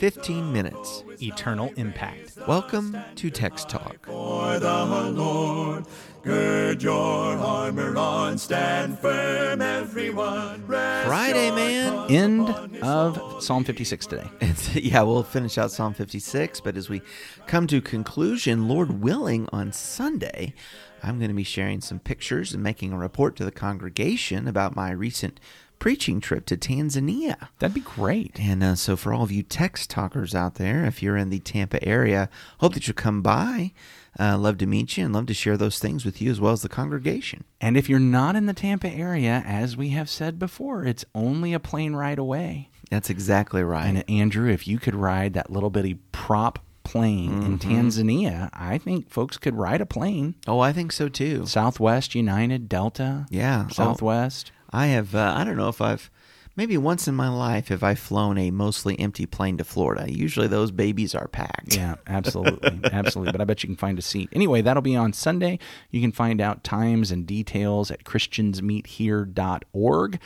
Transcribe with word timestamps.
15 0.00 0.50
minutes. 0.50 1.04
eternal 1.20 1.70
impact. 1.76 2.38
Welcome 2.48 2.96
to 3.16 3.28
Text 3.28 3.68
Talk. 3.68 4.06
For 4.06 4.58
the 4.58 5.10
Lord, 5.12 5.84
gird 6.22 6.82
your 6.82 6.96
armor 7.36 7.94
on, 7.98 8.38
stand 8.38 8.98
firm, 8.98 9.60
everyone. 9.60 10.62
Friday, 10.66 11.50
man. 11.50 12.10
End 12.10 12.48
of 12.82 13.42
Psalm 13.42 13.62
56 13.62 14.06
today. 14.06 14.30
It's, 14.40 14.74
yeah, 14.74 15.02
we'll 15.02 15.22
finish 15.22 15.58
out 15.58 15.70
Psalm 15.70 15.92
56, 15.92 16.62
but 16.62 16.78
as 16.78 16.88
we 16.88 17.02
come 17.46 17.66
to 17.66 17.82
conclusion, 17.82 18.68
Lord 18.68 19.02
willing, 19.02 19.50
on 19.52 19.70
Sunday, 19.70 20.54
I'm 21.02 21.18
going 21.18 21.28
to 21.28 21.34
be 21.34 21.44
sharing 21.44 21.82
some 21.82 21.98
pictures 21.98 22.54
and 22.54 22.62
making 22.62 22.94
a 22.94 22.98
report 22.98 23.36
to 23.36 23.44
the 23.44 23.52
congregation 23.52 24.48
about 24.48 24.74
my 24.74 24.92
recent 24.92 25.40
preaching 25.80 26.20
trip 26.20 26.46
to 26.46 26.56
Tanzania. 26.56 27.48
That'd 27.58 27.74
be 27.74 27.80
great. 27.80 28.38
And 28.38 28.62
uh, 28.62 28.76
so, 28.76 28.94
for 28.96 29.12
all 29.12 29.24
of 29.24 29.32
you 29.32 29.42
text 29.42 29.90
talkers 29.90 30.32
out 30.34 30.54
there, 30.54 30.84
if 30.84 31.02
you're 31.02 31.16
in 31.16 31.30
the 31.30 31.40
Tampa 31.40 31.82
area, 31.84 32.28
hope 32.58 32.74
that 32.74 32.86
you'll 32.86 32.94
come 32.94 33.20
by. 33.22 33.72
Uh, 34.18 34.36
love 34.38 34.58
to 34.58 34.66
meet 34.66 34.96
you 34.96 35.04
and 35.04 35.14
love 35.14 35.26
to 35.26 35.34
share 35.34 35.56
those 35.56 35.78
things 35.78 36.04
with 36.04 36.20
you 36.20 36.30
as 36.30 36.40
well 36.40 36.52
as 36.52 36.62
the 36.62 36.68
congregation. 36.68 37.44
And 37.60 37.76
if 37.76 37.88
you're 37.88 37.98
not 38.00 38.36
in 38.36 38.46
the 38.46 38.52
Tampa 38.52 38.88
area, 38.90 39.42
as 39.46 39.76
we 39.76 39.90
have 39.90 40.08
said 40.10 40.38
before, 40.38 40.84
it's 40.84 41.04
only 41.14 41.52
a 41.52 41.60
plane 41.60 41.94
ride 41.94 42.18
away. 42.18 42.70
That's 42.90 43.08
exactly 43.08 43.62
right. 43.62 43.86
And 43.86 44.10
Andrew, 44.10 44.50
if 44.50 44.66
you 44.66 44.78
could 44.80 44.96
ride 44.96 45.34
that 45.34 45.50
little 45.50 45.70
bitty 45.70 45.94
prop 46.10 46.58
plane 46.82 47.42
in 47.44 47.58
Tanzania, 47.60 48.50
I 48.52 48.78
think 48.78 49.08
folks 49.08 49.36
could 49.36 49.54
ride 49.54 49.80
a 49.80 49.86
plane. 49.86 50.34
oh, 50.48 50.58
I 50.58 50.72
think 50.72 50.90
so 50.90 51.08
too. 51.08 51.46
Southwest, 51.46 52.16
United, 52.16 52.68
Delta, 52.68 53.26
Yeah. 53.30 53.66
Oh, 53.70 53.72
Southwest. 53.72 54.50
I 54.70 54.86
have. 54.86 55.14
Uh, 55.14 55.34
I 55.36 55.44
don't 55.44 55.56
know 55.56 55.68
if 55.68 55.80
I've. 55.80 56.10
Maybe 56.56 56.76
once 56.76 57.06
in 57.06 57.14
my 57.14 57.28
life 57.28 57.68
have 57.68 57.84
I 57.84 57.94
flown 57.94 58.36
a 58.36 58.50
mostly 58.50 58.98
empty 58.98 59.24
plane 59.24 59.56
to 59.58 59.64
Florida. 59.64 60.12
Usually 60.12 60.48
those 60.48 60.72
babies 60.72 61.14
are 61.14 61.28
packed. 61.28 61.76
Yeah, 61.76 61.94
absolutely. 62.08 62.80
absolutely. 62.92 63.30
But 63.32 63.40
I 63.40 63.44
bet 63.44 63.62
you 63.62 63.68
can 63.68 63.76
find 63.76 63.96
a 63.98 64.02
seat. 64.02 64.28
Anyway, 64.32 64.60
that'll 64.60 64.82
be 64.82 64.96
on 64.96 65.12
Sunday. 65.12 65.60
You 65.90 66.00
can 66.00 66.10
find 66.12 66.40
out 66.40 66.64
times 66.64 67.12
and 67.12 67.24
details 67.24 67.90
at 67.92 68.02
christiansmeethere.org. 68.04 70.18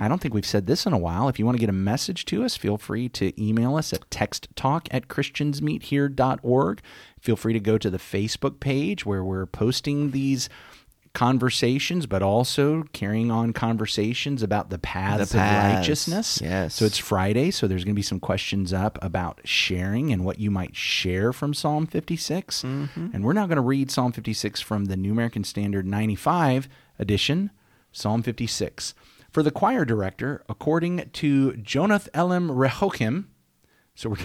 I 0.00 0.08
don't 0.08 0.20
think 0.20 0.34
we've 0.34 0.46
said 0.46 0.66
this 0.66 0.86
in 0.86 0.94
a 0.94 0.98
while. 0.98 1.28
If 1.28 1.38
you 1.38 1.44
want 1.44 1.56
to 1.56 1.60
get 1.60 1.68
a 1.68 1.74
message 1.74 2.24
to 2.26 2.42
us, 2.42 2.56
feel 2.56 2.78
free 2.78 3.08
to 3.10 3.32
email 3.40 3.76
us 3.76 3.92
at 3.92 4.08
texttalk 4.10 4.88
at 4.90 5.08
christiansmeethere.org. 5.08 6.80
Feel 7.20 7.36
free 7.36 7.52
to 7.52 7.60
go 7.60 7.76
to 7.76 7.90
the 7.90 7.98
Facebook 7.98 8.60
page 8.60 9.04
where 9.04 9.22
we're 9.22 9.44
posting 9.46 10.12
these 10.12 10.48
conversations, 11.16 12.04
but 12.04 12.22
also 12.22 12.82
carrying 12.92 13.30
on 13.30 13.54
conversations 13.54 14.42
about 14.42 14.68
the 14.68 14.78
paths, 14.78 15.30
The 15.32 15.38
paths, 15.38 15.72
of 15.72 15.78
righteousness. 15.78 16.40
yes. 16.42 16.74
So 16.74 16.84
it's 16.84 16.98
Friday, 16.98 17.50
so 17.50 17.66
there's 17.66 17.84
going 17.84 17.94
to 17.94 17.98
be 17.98 18.02
some 18.02 18.20
questions 18.20 18.70
up 18.74 18.98
about 19.00 19.40
sharing 19.42 20.12
and 20.12 20.26
what 20.26 20.38
you 20.38 20.50
might 20.50 20.76
share 20.76 21.32
from 21.32 21.54
Psalm 21.54 21.86
56. 21.86 22.62
Mm-hmm. 22.62 23.08
And 23.14 23.24
we're 23.24 23.32
now 23.32 23.46
going 23.46 23.56
to 23.56 23.62
read 23.62 23.90
Psalm 23.90 24.12
56 24.12 24.60
from 24.60 24.84
the 24.84 24.96
New 24.96 25.10
American 25.10 25.42
Standard 25.42 25.86
95 25.86 26.68
edition, 26.98 27.50
Psalm 27.92 28.22
56. 28.22 28.92
For 29.30 29.42
the 29.42 29.50
choir 29.50 29.86
director, 29.86 30.44
according 30.50 31.08
to 31.14 31.52
Jonath 31.52 32.08
Elam 32.12 32.50
Rehokim, 32.50 33.24
so 33.94 34.10
we're 34.10 34.16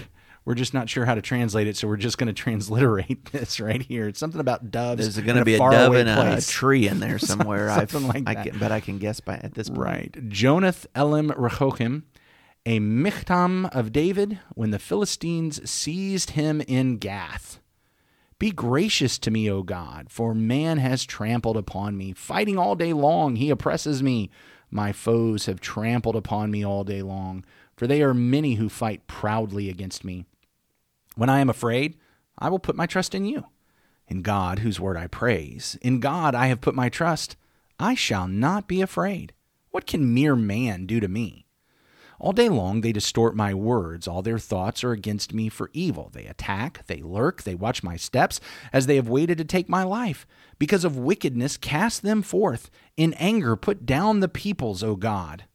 we're 0.44 0.54
just 0.54 0.74
not 0.74 0.88
sure 0.88 1.04
how 1.04 1.14
to 1.14 1.22
translate 1.22 1.66
it, 1.66 1.76
so 1.76 1.86
we're 1.88 1.96
just 1.96 2.18
going 2.18 2.26
to 2.32 2.32
transliterate 2.32 3.32
this 3.32 3.60
right 3.60 3.82
here. 3.82 4.08
It's 4.08 4.18
something 4.18 4.40
about 4.40 4.70
doves. 4.70 5.00
There's 5.02 5.18
in 5.18 5.24
going 5.24 5.38
to 5.38 5.44
be 5.44 5.54
a 5.54 5.58
dove 5.58 5.94
in 5.94 6.08
a 6.08 6.40
tree 6.40 6.88
in 6.88 7.00
there 7.00 7.18
somewhere. 7.20 7.68
Something 7.68 8.04
I've- 8.10 8.20
like 8.20 8.28
I 8.28 8.34
that. 8.34 8.50
can, 8.50 8.58
but 8.58 8.72
I 8.72 8.80
can 8.80 8.98
guess 8.98 9.20
by 9.20 9.34
at 9.34 9.54
this 9.54 9.68
point. 9.68 9.80
Right. 9.80 10.12
Jonath 10.28 10.86
Elam 10.94 11.30
Rehokim, 11.30 12.02
a 12.66 12.78
Michtam 12.80 13.68
of 13.74 13.92
David, 13.92 14.38
when 14.54 14.70
the 14.70 14.78
Philistines 14.78 15.68
seized 15.68 16.30
him 16.30 16.60
in 16.62 16.96
Gath. 16.98 17.60
Be 18.38 18.50
gracious 18.50 19.18
to 19.20 19.30
me, 19.30 19.48
O 19.48 19.62
God, 19.62 20.08
for 20.10 20.34
man 20.34 20.78
has 20.78 21.04
trampled 21.04 21.56
upon 21.56 21.96
me. 21.96 22.12
Fighting 22.12 22.58
all 22.58 22.74
day 22.74 22.92
long, 22.92 23.36
he 23.36 23.50
oppresses 23.50 24.02
me. 24.02 24.30
My 24.68 24.90
foes 24.90 25.46
have 25.46 25.60
trampled 25.60 26.16
upon 26.16 26.50
me 26.50 26.64
all 26.64 26.82
day 26.82 27.02
long, 27.02 27.44
for 27.76 27.86
they 27.86 28.02
are 28.02 28.14
many 28.14 28.54
who 28.54 28.68
fight 28.68 29.06
proudly 29.06 29.68
against 29.68 30.04
me. 30.04 30.26
When 31.16 31.28
I 31.28 31.40
am 31.40 31.50
afraid, 31.50 31.96
I 32.38 32.48
will 32.48 32.58
put 32.58 32.76
my 32.76 32.86
trust 32.86 33.14
in 33.14 33.24
you. 33.24 33.44
In 34.08 34.22
God, 34.22 34.60
whose 34.60 34.80
word 34.80 34.96
I 34.96 35.06
praise, 35.06 35.78
in 35.80 36.00
God 36.00 36.34
I 36.34 36.46
have 36.46 36.60
put 36.60 36.74
my 36.74 36.88
trust. 36.88 37.36
I 37.78 37.94
shall 37.94 38.28
not 38.28 38.68
be 38.68 38.80
afraid. 38.80 39.32
What 39.70 39.86
can 39.86 40.12
mere 40.12 40.36
man 40.36 40.86
do 40.86 41.00
to 41.00 41.08
me? 41.08 41.46
All 42.22 42.32
day 42.32 42.48
long 42.48 42.82
they 42.82 42.92
distort 42.92 43.34
my 43.34 43.52
words. 43.52 44.06
All 44.06 44.22
their 44.22 44.38
thoughts 44.38 44.84
are 44.84 44.92
against 44.92 45.34
me 45.34 45.48
for 45.48 45.70
evil. 45.72 46.08
They 46.12 46.26
attack, 46.26 46.86
they 46.86 47.02
lurk, 47.02 47.42
they 47.42 47.56
watch 47.56 47.82
my 47.82 47.96
steps, 47.96 48.38
as 48.72 48.86
they 48.86 48.94
have 48.94 49.08
waited 49.08 49.38
to 49.38 49.44
take 49.44 49.68
my 49.68 49.82
life. 49.82 50.24
Because 50.58 50.84
of 50.84 50.96
wickedness, 50.96 51.56
cast 51.56 52.02
them 52.02 52.22
forth. 52.22 52.70
In 52.96 53.14
anger, 53.14 53.56
put 53.56 53.84
down 53.84 54.20
the 54.20 54.28
peoples, 54.28 54.84
O 54.84 54.94
God. 54.94 55.46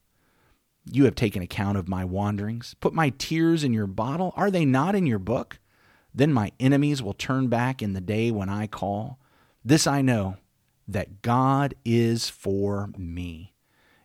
You 0.92 1.06
have 1.06 1.16
taken 1.16 1.42
account 1.42 1.78
of 1.78 1.88
my 1.88 2.06
wanderings. 2.06 2.76
Put 2.80 2.94
my 2.94 3.10
tears 3.10 3.64
in 3.64 3.74
your 3.74 3.88
bottle. 3.88 4.34
Are 4.36 4.52
they 4.52 4.66
not 4.66 4.96
in 4.96 5.06
your 5.06 5.20
book? 5.20 5.60
Then 6.14 6.34
my 6.34 6.52
enemies 6.60 7.04
will 7.04 7.14
turn 7.14 7.48
back 7.48 7.82
in 7.82 7.94
the 7.94 8.02
day 8.02 8.32
when 8.32 8.50
I 8.50 8.68
call. 8.68 9.20
This 9.64 9.86
I 9.86 10.02
know, 10.02 10.38
that 10.88 11.22
God 11.22 11.76
is 11.84 12.30
for 12.30 12.90
me. 12.98 13.54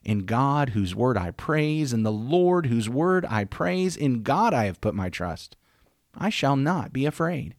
In 0.02 0.26
God, 0.26 0.70
whose 0.70 0.94
word 0.94 1.16
I 1.16 1.30
praise, 1.30 1.92
in 1.92 2.02
the 2.02 2.12
Lord, 2.12 2.66
whose 2.66 2.88
word 2.88 3.24
I 3.30 3.44
praise, 3.44 3.96
in 3.96 4.22
God 4.22 4.52
I 4.52 4.64
have 4.64 4.80
put 4.80 4.94
my 4.94 5.08
trust. 5.08 5.56
I 6.14 6.28
shall 6.28 6.56
not 6.56 6.92
be 6.92 7.06
afraid. 7.06 7.54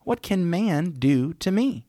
What 0.00 0.22
can 0.22 0.48
man 0.48 0.90
do 0.90 1.32
to 1.34 1.50
me? 1.50 1.87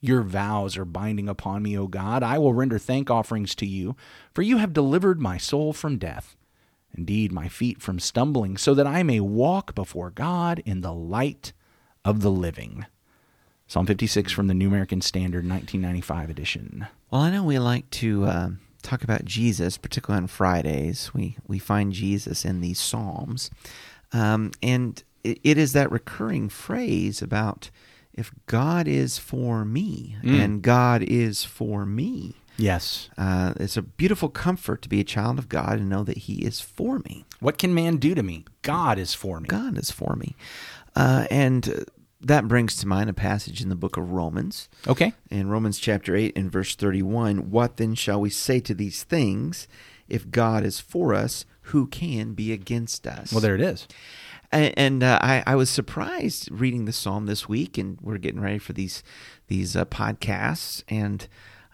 Your 0.00 0.22
vows 0.22 0.76
are 0.76 0.84
binding 0.84 1.28
upon 1.28 1.62
me, 1.62 1.76
O 1.76 1.86
God. 1.88 2.22
I 2.22 2.38
will 2.38 2.54
render 2.54 2.78
thank 2.78 3.10
offerings 3.10 3.54
to 3.56 3.66
you, 3.66 3.96
for 4.32 4.42
you 4.42 4.58
have 4.58 4.72
delivered 4.72 5.20
my 5.20 5.38
soul 5.38 5.72
from 5.72 5.98
death, 5.98 6.36
indeed 6.96 7.32
my 7.32 7.48
feet 7.48 7.82
from 7.82 7.98
stumbling, 7.98 8.56
so 8.56 8.74
that 8.74 8.86
I 8.86 9.02
may 9.02 9.18
walk 9.18 9.74
before 9.74 10.10
God 10.10 10.62
in 10.64 10.82
the 10.82 10.94
light 10.94 11.52
of 12.04 12.22
the 12.22 12.30
living. 12.30 12.86
Psalm 13.66 13.86
56 13.86 14.32
from 14.32 14.46
the 14.46 14.54
New 14.54 14.68
American 14.68 15.00
Standard, 15.02 15.46
1995 15.46 16.30
edition. 16.30 16.86
Well, 17.10 17.22
I 17.22 17.30
know 17.30 17.42
we 17.42 17.58
like 17.58 17.90
to 17.90 18.24
uh, 18.24 18.48
talk 18.82 19.02
about 19.04 19.24
Jesus, 19.24 19.76
particularly 19.76 20.22
on 20.22 20.26
Fridays. 20.28 21.12
We 21.12 21.36
we 21.46 21.58
find 21.58 21.92
Jesus 21.92 22.44
in 22.44 22.60
these 22.60 22.80
psalms, 22.80 23.50
um, 24.12 24.52
and 24.62 25.02
it, 25.22 25.38
it 25.42 25.58
is 25.58 25.74
that 25.74 25.90
recurring 25.90 26.48
phrase 26.48 27.20
about 27.20 27.70
if 28.18 28.32
God 28.46 28.88
is 28.88 29.16
for 29.16 29.64
me 29.64 30.16
and 30.24 30.60
God 30.60 31.02
is 31.02 31.44
for 31.44 31.86
me. 31.86 32.34
Yes. 32.56 33.08
Uh, 33.16 33.54
it's 33.60 33.76
a 33.76 33.82
beautiful 33.82 34.28
comfort 34.28 34.82
to 34.82 34.88
be 34.88 34.98
a 34.98 35.04
child 35.04 35.38
of 35.38 35.48
God 35.48 35.78
and 35.78 35.88
know 35.88 36.02
that 36.02 36.18
He 36.18 36.44
is 36.44 36.60
for 36.60 36.98
me. 36.98 37.24
What 37.38 37.56
can 37.56 37.72
man 37.72 37.98
do 37.98 38.16
to 38.16 38.22
me? 38.22 38.44
God 38.62 38.98
is 38.98 39.14
for 39.14 39.38
me. 39.40 39.46
God 39.46 39.78
is 39.78 39.92
for 39.92 40.16
me, 40.16 40.34
uh, 40.96 41.26
and 41.30 41.68
uh, 41.68 41.84
that 42.20 42.48
brings 42.48 42.76
to 42.78 42.88
mind 42.88 43.08
a 43.08 43.14
passage 43.14 43.62
in 43.62 43.68
the 43.68 43.76
book 43.76 43.96
of 43.96 44.10
Romans. 44.10 44.68
Okay. 44.88 45.12
In 45.30 45.48
Romans 45.48 45.78
chapter 45.78 46.16
8 46.16 46.36
and 46.36 46.50
verse 46.50 46.74
31, 46.74 47.50
what 47.50 47.76
then 47.76 47.94
shall 47.94 48.20
we 48.20 48.30
say 48.30 48.58
to 48.60 48.74
these 48.74 49.04
things? 49.04 49.68
If 50.08 50.30
God 50.30 50.64
is 50.64 50.80
for 50.80 51.14
us, 51.14 51.44
who 51.68 51.86
can 51.86 52.34
be 52.34 52.52
against 52.52 53.06
us? 53.06 53.32
Well, 53.32 53.40
there 53.40 53.54
it 53.54 53.60
is. 53.60 53.86
And, 54.50 54.74
and 54.76 55.02
uh, 55.02 55.18
I, 55.20 55.42
I 55.46 55.54
was 55.54 55.68
surprised 55.68 56.50
reading 56.50 56.84
the 56.84 56.92
psalm 56.92 57.26
this 57.26 57.48
week, 57.48 57.76
and 57.76 57.98
we're 58.00 58.18
getting 58.18 58.40
ready 58.40 58.58
for 58.58 58.72
these 58.72 59.02
these 59.48 59.76
uh, 59.76 59.84
podcasts, 59.86 60.82
and 60.88 61.26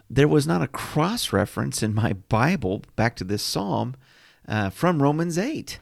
there 0.09 0.28
was 0.28 0.47
not 0.47 0.62
a 0.62 0.69
cross 0.69 1.33
reference 1.33 1.83
in 1.83 1.94
my 1.94 2.12
Bible 2.12 2.83
back 2.97 3.16
to 3.16 3.25
this 3.25 3.43
psalm 3.43 3.94
uh, 4.47 4.71
from 4.71 5.03
Romans 5.03 5.39
8. 5.39 5.80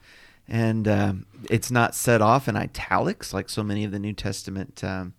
And 0.49 0.89
um, 0.89 1.27
it's 1.51 1.71
not 1.71 1.95
set 1.95 2.21
off 2.21 2.49
in 2.49 2.57
italics 2.57 3.33
like 3.33 3.49
so 3.49 3.63
many 3.63 3.85
of 3.85 3.93
the 3.93 3.99
New 3.99 4.13
Testament, 4.13 4.83
um, 4.83 5.15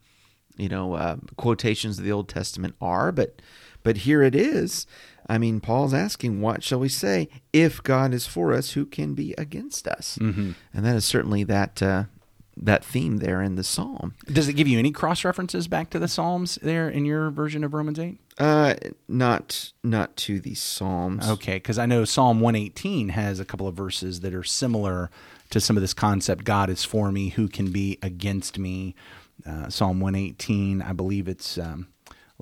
you 0.57 0.69
know, 0.69 0.93
uh, 0.93 1.17
quotations 1.37 1.97
of 1.97 2.05
the 2.05 2.11
Old 2.11 2.29
Testament 2.29 2.75
are, 2.81 3.11
but 3.11 3.41
but 3.83 3.97
here 3.97 4.23
it 4.23 4.35
is. 4.35 4.87
I 5.29 5.37
mean, 5.37 5.59
Paul's 5.59 5.93
asking, 5.93 6.41
"What 6.41 6.63
shall 6.63 6.79
we 6.79 6.89
say? 6.89 7.29
If 7.53 7.81
God 7.83 8.13
is 8.13 8.27
for 8.27 8.53
us, 8.53 8.71
who 8.71 8.85
can 8.85 9.13
be 9.13 9.33
against 9.37 9.87
us?" 9.87 10.17
Mm-hmm. 10.21 10.51
And 10.73 10.85
that 10.85 10.95
is 10.95 11.05
certainly 11.05 11.43
that 11.45 11.81
uh, 11.81 12.05
that 12.57 12.83
theme 12.83 13.17
there 13.17 13.41
in 13.41 13.55
the 13.55 13.63
psalm. 13.63 14.15
Does 14.31 14.47
it 14.47 14.53
give 14.53 14.67
you 14.67 14.77
any 14.77 14.91
cross 14.91 15.23
references 15.23 15.67
back 15.67 15.89
to 15.91 15.99
the 15.99 16.07
Psalms 16.07 16.59
there 16.61 16.89
in 16.89 17.05
your 17.05 17.29
version 17.31 17.63
of 17.63 17.73
Romans 17.73 17.99
8? 17.99 18.19
Uh, 18.37 18.75
not 19.07 19.73
not 19.83 20.15
to 20.17 20.39
the 20.39 20.55
psalms. 20.55 21.27
Okay, 21.27 21.55
because 21.55 21.77
I 21.77 21.85
know 21.85 22.05
Psalm 22.05 22.39
118 22.39 23.09
has 23.09 23.39
a 23.39 23.45
couple 23.45 23.67
of 23.67 23.75
verses 23.75 24.21
that 24.21 24.33
are 24.33 24.43
similar 24.43 25.09
to 25.49 25.59
some 25.59 25.77
of 25.77 25.81
this 25.81 25.93
concept 25.93 26.43
God 26.43 26.69
is 26.69 26.83
for 26.83 27.11
me, 27.11 27.29
who 27.29 27.47
can 27.47 27.71
be 27.71 27.99
against 28.01 28.57
me? 28.57 28.95
Uh, 29.45 29.69
Psalm 29.69 29.99
118, 29.99 30.81
I 30.81 30.93
believe 30.93 31.27
it's, 31.27 31.57
um, 31.57 31.87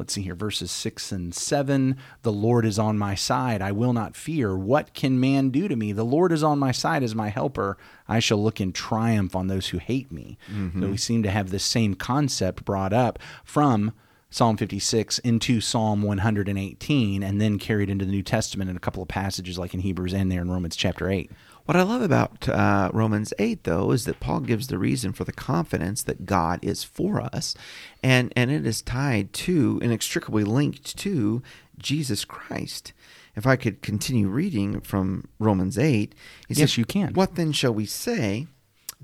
let's 0.01 0.13
see 0.13 0.23
here, 0.23 0.33
verses 0.33 0.71
6 0.71 1.11
and 1.11 1.33
7. 1.33 1.95
The 2.23 2.31
Lord 2.31 2.65
is 2.65 2.79
on 2.79 2.97
my 2.97 3.13
side. 3.13 3.61
I 3.61 3.71
will 3.71 3.93
not 3.93 4.15
fear. 4.15 4.57
What 4.57 4.95
can 4.95 5.19
man 5.19 5.51
do 5.51 5.67
to 5.67 5.75
me? 5.75 5.91
The 5.91 6.03
Lord 6.03 6.31
is 6.31 6.41
on 6.41 6.57
my 6.57 6.71
side 6.71 7.03
as 7.03 7.13
my 7.13 7.29
helper. 7.29 7.77
I 8.07 8.17
shall 8.17 8.41
look 8.43 8.59
in 8.59 8.73
triumph 8.73 9.35
on 9.35 9.45
those 9.45 9.67
who 9.67 9.77
hate 9.77 10.11
me. 10.11 10.39
Mm-hmm. 10.51 10.81
So 10.81 10.89
we 10.89 10.97
seem 10.97 11.21
to 11.21 11.29
have 11.29 11.51
this 11.51 11.63
same 11.63 11.93
concept 11.93 12.65
brought 12.65 12.93
up 12.93 13.19
from 13.45 13.93
Psalm 14.31 14.57
56 14.57 15.19
into 15.19 15.61
Psalm 15.61 16.01
118 16.01 17.21
and 17.21 17.39
then 17.39 17.59
carried 17.59 17.91
into 17.91 18.03
the 18.03 18.11
New 18.11 18.23
Testament 18.23 18.71
in 18.71 18.75
a 18.75 18.79
couple 18.79 19.03
of 19.03 19.07
passages 19.07 19.59
like 19.59 19.75
in 19.75 19.81
Hebrews 19.81 20.15
and 20.15 20.31
there 20.31 20.41
in 20.41 20.49
Romans 20.49 20.75
chapter 20.75 21.11
8. 21.11 21.29
What 21.71 21.79
I 21.79 21.83
love 21.83 22.01
about 22.01 22.49
uh, 22.49 22.91
Romans 22.93 23.33
8, 23.39 23.63
though, 23.63 23.91
is 23.91 24.03
that 24.03 24.19
Paul 24.19 24.41
gives 24.41 24.67
the 24.67 24.77
reason 24.77 25.13
for 25.13 25.23
the 25.23 25.31
confidence 25.31 26.03
that 26.03 26.25
God 26.25 26.59
is 26.61 26.83
for 26.83 27.21
us, 27.21 27.55
and, 28.03 28.33
and 28.35 28.51
it 28.51 28.65
is 28.65 28.81
tied 28.81 29.31
to, 29.31 29.79
inextricably 29.81 30.43
linked 30.43 30.97
to, 30.97 31.41
Jesus 31.77 32.25
Christ. 32.25 32.91
If 33.37 33.47
I 33.47 33.55
could 33.55 33.81
continue 33.81 34.27
reading 34.27 34.81
from 34.81 35.29
Romans 35.39 35.77
8, 35.77 36.13
he 36.49 36.53
Yes, 36.55 36.57
says, 36.57 36.77
you 36.77 36.83
can. 36.83 37.13
What 37.13 37.35
then 37.35 37.53
shall 37.53 37.73
we 37.73 37.85
say 37.85 38.47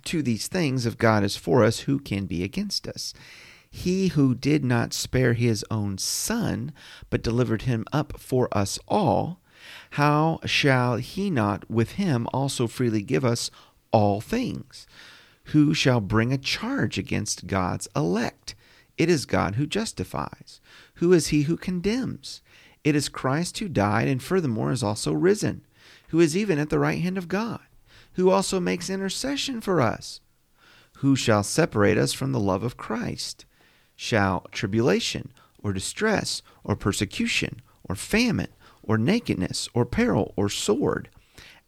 to 0.04 0.22
these 0.22 0.50
things? 0.50 0.86
If 0.86 0.98
God 0.98 1.24
is 1.24 1.38
for 1.38 1.64
us, 1.64 1.80
who 1.80 2.00
can 2.00 2.25
be 2.25 2.44
against 2.44 2.86
us? 2.86 3.14
He 3.72 4.10
who 4.10 4.36
did 4.36 4.66
not 4.66 4.92
spare 4.92 5.36
his 5.36 5.64
own 5.72 6.00
son, 6.00 6.74
but 7.10 7.24
delivered 7.24 7.62
him 7.62 7.86
up 7.94 8.19
for 8.19 8.50
us 8.52 8.78
all, 8.90 9.40
how 9.92 10.40
shall 10.46 10.98
he 10.98 11.30
not 11.30 11.69
with 11.69 11.94
him 11.94 12.28
also 12.34 12.68
freely 12.68 13.02
give 13.02 13.25
us 13.25 13.52
all 13.92 14.22
things? 14.22 14.88
Who 15.46 15.74
shall 15.74 16.02
bring 16.02 16.34
a 16.34 16.38
charge 16.38 16.98
against 16.98 17.48
God's 17.48 17.88
elect? 17.96 18.56
It 18.98 19.10
is 19.10 19.25
God 19.25 19.56
who 19.56 19.66
justifies. 19.66 20.60
Who 20.96 21.14
is 21.14 21.28
he 21.28 21.44
who 21.44 21.56
condemns? 21.56 22.42
It 22.84 22.96
is 22.96 23.10
Christ 23.10 23.60
who 23.60 23.69
died 23.69 24.08
and 24.08 24.22
furthermore 24.22 24.72
is 24.72 24.84
also 24.84 25.14
risen, 25.14 25.62
who 26.10 26.19
is 26.19 26.36
even 26.36 26.58
at 26.58 26.69
the 26.69 26.80
right 26.80 27.02
hand 27.02 27.18
of 27.18 27.28
God, 27.28 27.62
who 28.14 28.30
also 28.30 28.60
makes 28.60 28.90
intercession 28.90 29.62
for 29.62 29.81
us. 29.81 30.22
Who 30.98 31.16
shall 31.16 31.44
separate 31.44 31.98
us 31.98 32.14
from 32.14 32.31
the 32.31 32.40
love 32.40 32.64
of 32.64 32.78
Christ? 32.78 33.46
Shall 33.96 34.48
tribulation, 34.52 35.31
or 35.62 35.74
distress, 35.74 36.42
or 36.64 36.75
persecution, 36.75 37.62
or 37.84 37.96
famine, 37.96 38.50
or 38.88 38.98
nakedness, 38.98 39.69
or 39.74 39.86
peril, 39.86 40.34
or 40.36 40.50
sword? 40.50 41.10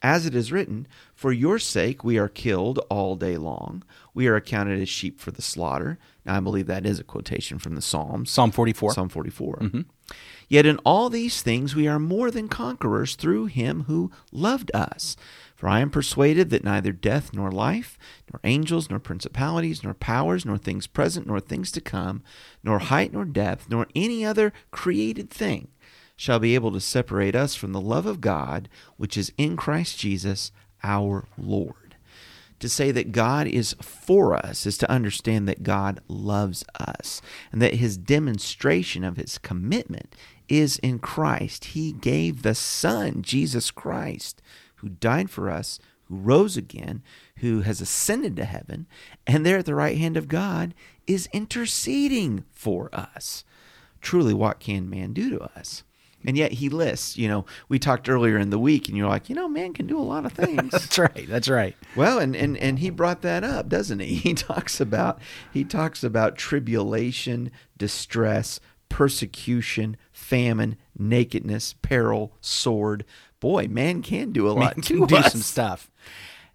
As 0.01 0.25
it 0.25 0.33
is 0.33 0.51
written, 0.51 0.87
For 1.13 1.31
your 1.31 1.59
sake 1.59 2.03
we 2.03 2.17
are 2.17 2.29
killed 2.29 2.79
all 2.89 3.15
day 3.15 3.37
long. 3.37 3.83
We 4.13 4.27
are 4.27 4.35
accounted 4.35 4.81
as 4.81 4.87
sheep 4.87 5.19
for 5.19 5.31
the 5.31 5.41
slaughter. 5.41 5.99
Now, 6.25 6.37
I 6.37 6.39
believe 6.39 6.67
that 6.67 6.85
is 6.85 6.99
a 6.99 7.03
quotation 7.03 7.59
from 7.59 7.75
the 7.75 7.81
Psalms. 7.81 8.31
Psalm 8.31 8.51
44. 8.51 8.93
Psalm 8.93 9.09
44. 9.09 9.55
Mm-hmm. 9.57 9.81
Yet 10.47 10.65
in 10.65 10.77
all 10.79 11.09
these 11.09 11.41
things 11.41 11.75
we 11.75 11.87
are 11.87 11.99
more 11.99 12.31
than 12.31 12.47
conquerors 12.47 13.15
through 13.15 13.47
him 13.47 13.83
who 13.83 14.09
loved 14.31 14.71
us. 14.73 15.17
For 15.55 15.67
I 15.67 15.81
am 15.81 15.89
persuaded 15.89 16.49
that 16.49 16.63
neither 16.63 16.93
death 16.93 17.33
nor 17.33 17.51
life, 17.51 17.97
nor 18.31 18.39
angels, 18.45 18.89
nor 18.89 18.99
principalities, 18.99 19.83
nor 19.83 19.93
powers, 19.93 20.45
nor 20.45 20.57
things 20.57 20.87
present, 20.87 21.27
nor 21.27 21.41
things 21.41 21.71
to 21.73 21.81
come, 21.81 22.23
nor 22.63 22.79
height, 22.79 23.11
nor 23.11 23.25
depth, 23.25 23.69
nor 23.69 23.85
any 23.93 24.23
other 24.23 24.53
created 24.71 25.29
thing 25.29 25.67
shall 26.19 26.37
be 26.37 26.53
able 26.53 26.69
to 26.69 26.81
separate 26.81 27.33
us 27.33 27.55
from 27.55 27.71
the 27.71 27.79
love 27.79 28.05
of 28.05 28.19
God 28.19 28.67
which 28.97 29.15
is 29.15 29.31
in 29.37 29.55
Christ 29.55 29.97
Jesus 29.97 30.51
our 30.83 31.29
Lord. 31.37 31.95
To 32.59 32.67
say 32.67 32.91
that 32.91 33.13
God 33.13 33.47
is 33.47 33.73
for 33.81 34.35
us 34.35 34.65
is 34.65 34.77
to 34.79 34.91
understand 34.91 35.47
that 35.47 35.63
God 35.63 36.01
loves 36.09 36.65
us 36.77 37.21
and 37.53 37.61
that 37.61 37.75
his 37.75 37.97
demonstration 37.97 39.05
of 39.05 39.15
his 39.15 39.37
commitment 39.37 40.13
is 40.49 40.77
in 40.79 40.99
Christ. 40.99 41.63
He 41.63 41.93
gave 41.93 42.41
the 42.41 42.53
Son, 42.53 43.21
Jesus 43.21 43.71
Christ, 43.71 44.41
who 44.75 44.89
died 44.89 45.29
for 45.29 45.49
us, 45.49 45.79
who 46.09 46.17
rose 46.17 46.57
again, 46.57 47.01
who 47.37 47.61
has 47.61 47.79
ascended 47.79 48.35
to 48.35 48.43
heaven, 48.43 48.87
and 49.25 49.45
there 49.45 49.59
at 49.59 49.65
the 49.65 49.73
right 49.73 49.97
hand 49.97 50.17
of 50.17 50.27
God 50.27 50.73
is 51.07 51.29
interceding 51.31 52.43
for 52.51 52.93
us. 52.93 53.45
Truly, 54.01 54.33
what 54.33 54.59
can 54.59 54.89
man 54.89 55.13
do 55.13 55.29
to 55.29 55.39
us? 55.57 55.83
And 56.25 56.37
yet 56.37 56.51
he 56.53 56.67
lists, 56.69 57.17
you 57.17 57.27
know, 57.29 57.45
we 57.69 57.79
talked 57.79 58.09
earlier 58.09 58.37
in 58.37 58.49
the 58.49 58.59
week, 58.59 58.87
and 58.89 58.97
you're 58.97 59.07
like, 59.07 59.29
you 59.29 59.35
know, 59.35 59.47
man 59.47 59.73
can 59.73 59.87
do 59.87 59.97
a 59.97 60.03
lot 60.03 60.25
of 60.25 60.33
things. 60.33 60.71
That's 60.71 60.99
right. 60.99 61.25
That's 61.27 61.47
right. 61.47 61.75
Well, 61.95 62.19
and, 62.19 62.35
and 62.35 62.57
and 62.57 62.79
he 62.79 62.89
brought 62.89 63.21
that 63.21 63.43
up, 63.43 63.69
doesn't 63.69 63.99
he? 63.99 64.15
He 64.29 64.33
talks 64.33 64.81
about 64.81 65.19
he 65.53 65.63
talks 65.63 66.03
about 66.03 66.35
tribulation, 66.35 67.51
distress, 67.77 68.59
persecution, 68.89 69.95
famine, 70.11 70.75
nakedness, 70.97 71.73
peril, 71.81 72.33
sword. 72.41 73.05
Boy, 73.39 73.67
man 73.69 74.01
can 74.01 74.31
do 74.33 74.47
a 74.47 74.51
lot 74.51 74.75
Man 74.75 74.83
can 74.83 75.05
do 75.05 75.15
us. 75.17 75.31
some 75.31 75.41
stuff. 75.41 75.89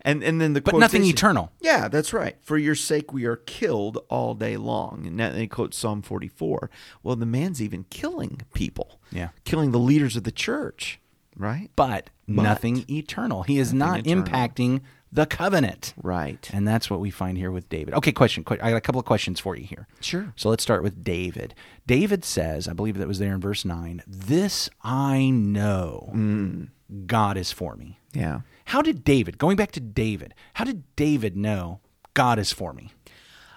And 0.04 0.22
and 0.22 0.40
then 0.40 0.52
the 0.52 0.60
But 0.60 0.76
nothing 0.76 1.04
eternal. 1.04 1.50
Yeah, 1.60 1.88
that's 1.88 2.12
right. 2.12 2.36
For 2.42 2.58
your 2.58 2.74
sake, 2.74 3.12
we 3.12 3.24
are 3.24 3.36
killed 3.36 3.98
all 4.08 4.34
day 4.34 4.56
long. 4.56 5.06
And 5.06 5.18
that, 5.18 5.34
he 5.34 5.46
quotes 5.46 5.78
Psalm 5.78 6.02
44. 6.02 6.70
Well, 7.02 7.16
the 7.16 7.24
man's 7.26 7.62
even 7.62 7.84
killing 7.90 8.42
people. 8.52 9.00
Yeah. 9.10 9.28
killing 9.44 9.70
the 9.70 9.78
leaders 9.78 10.16
of 10.16 10.24
the 10.24 10.32
church. 10.32 11.00
Right. 11.36 11.70
But, 11.74 12.10
nothing 12.26 12.84
eternal. 12.88 13.42
He 13.44 13.58
is 13.58 13.72
not 13.72 14.00
eternal. 14.06 14.24
impacting 14.24 14.80
the 15.10 15.26
covenant. 15.26 15.94
Right. 16.02 16.48
And 16.52 16.66
that's 16.66 16.90
what 16.90 17.00
we 17.00 17.10
find 17.10 17.38
here 17.38 17.50
with 17.50 17.68
David. 17.68 17.94
Okay, 17.94 18.12
question. 18.12 18.44
I 18.48 18.56
got 18.56 18.74
a 18.76 18.80
couple 18.80 18.98
of 18.98 19.04
questions 19.06 19.40
for 19.40 19.56
you 19.56 19.64
here. 19.64 19.86
Sure. 20.00 20.32
So 20.36 20.48
let's 20.48 20.62
start 20.62 20.82
with 20.82 21.02
David. 21.02 21.54
David 21.86 22.24
says, 22.24 22.68
I 22.68 22.72
believe 22.72 22.98
that 22.98 23.08
was 23.08 23.18
there 23.20 23.32
in 23.34 23.40
verse 23.40 23.64
9, 23.64 24.02
This 24.06 24.68
I 24.82 25.30
know 25.30 26.10
Mm. 26.14 26.68
God 27.06 27.36
is 27.36 27.50
for 27.52 27.76
me. 27.76 27.98
Yeah. 28.12 28.40
How 28.66 28.82
did 28.82 29.04
David, 29.04 29.38
going 29.38 29.56
back 29.56 29.72
to 29.72 29.80
David, 29.80 30.34
how 30.54 30.64
did 30.64 30.84
David 30.96 31.36
know 31.36 31.80
God 32.14 32.38
is 32.38 32.52
for 32.52 32.72
me? 32.72 32.92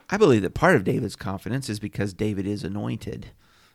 I 0.09 0.18
believe 0.18 0.42
that 0.42 0.54
part 0.54 0.75
of 0.75 0.83
David's 0.83 1.15
confidence 1.15 1.69
is 1.69 1.80
because 1.80 2.13
David 2.13 2.48
is 2.48 2.63
anointed. 2.63 3.31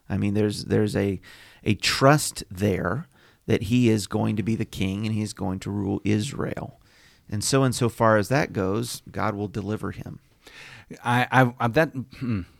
I 0.09 0.17
mean, 0.17 0.35
there's 0.35 0.65
there's 0.67 0.97
a 0.97 1.21
a 1.65 1.75
trust 1.75 2.45
there 2.51 3.09
that 3.47 3.65
he 3.65 3.89
is 3.89 4.07
going 4.07 4.37
to 4.37 4.43
be 4.43 4.55
the 4.55 4.65
king 4.65 5.07
and 5.07 5.15
he's 5.15 5.33
going 5.33 5.59
to 5.61 5.71
rule 5.71 6.01
Israel. 6.05 6.81
And 7.29 7.43
so 7.43 7.63
and 7.63 7.75
so 7.75 7.89
far 7.89 8.17
as 8.17 8.29
that 8.29 8.53
goes, 8.53 9.03
God 9.11 9.35
will 9.35 9.49
deliver 9.49 9.91
him. 9.93 10.21
I, 11.05 11.27
I, 11.31 11.55
I 11.59 11.69
that. 11.69 11.91
hmm. 11.91 12.43